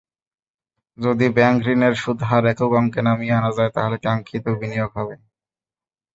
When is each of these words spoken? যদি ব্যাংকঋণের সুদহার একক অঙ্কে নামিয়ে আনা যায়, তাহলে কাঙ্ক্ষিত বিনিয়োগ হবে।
যদি 0.97 1.25
ব্যাংকঋণের 1.29 1.93
সুদহার 1.95 2.43
একক 2.45 2.71
অঙ্কে 2.73 3.01
নামিয়ে 3.01 3.37
আনা 3.37 3.51
যায়, 3.57 3.71
তাহলে 3.75 3.97
কাঙ্ক্ষিত 4.05 4.45
বিনিয়োগ 4.59 4.91
হবে। 4.97 5.15